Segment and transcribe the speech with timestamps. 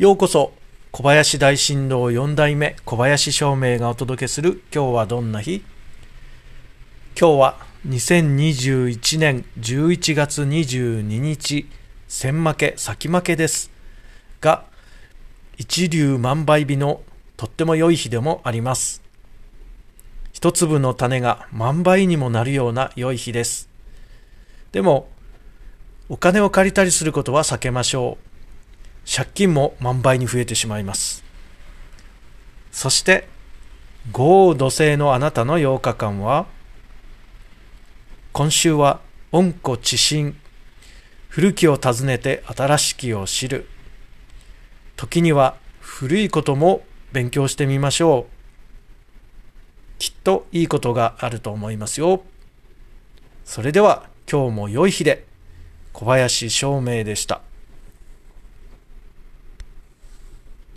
[0.00, 0.54] ようこそ
[0.92, 5.62] 小林大震動4代目小林照明がお届けする今日はどんな日？
[7.14, 11.68] 今日は2021年11月22日
[12.08, 13.70] 千負け先負けです。
[14.40, 14.64] が
[15.58, 17.02] 一粒万倍日の
[17.36, 19.02] とっても良い日でもあります。
[20.32, 23.68] 一粒の種が万倍にもなるような良い日です。
[24.72, 25.10] でも
[26.08, 28.29] お金を借りたりすることは避けましょう。
[29.12, 31.24] 借金も万倍に増えてしまいます。
[32.70, 33.26] そして
[34.12, 36.46] 豪雨土星のあなたの8日間は
[38.32, 39.00] 今週は
[39.32, 40.36] 温故知新
[41.28, 43.66] 古きを訪ねて新しきを知る。
[44.96, 48.40] 時には古いことも勉強してみましょう。
[49.98, 52.22] きっといいことがあると思いますよ。
[53.44, 55.26] それでは今日も良い日で
[55.92, 57.42] 小林照明でした。